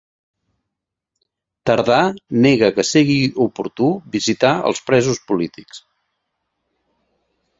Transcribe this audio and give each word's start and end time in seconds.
Tardà 1.69 1.97
nega 2.45 2.69
que 2.79 2.85
sigui 2.93 3.19
oportú 3.45 3.91
visitar 4.17 4.53
els 4.71 4.83
presos 4.89 5.23
polítics 5.33 5.83